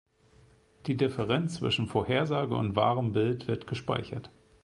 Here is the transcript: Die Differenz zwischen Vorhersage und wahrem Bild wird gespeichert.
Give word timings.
Die 0.87 0.97
Differenz 0.97 1.53
zwischen 1.57 1.85
Vorhersage 1.85 2.55
und 2.55 2.75
wahrem 2.75 3.11
Bild 3.13 3.47
wird 3.47 3.67
gespeichert. 3.67 4.31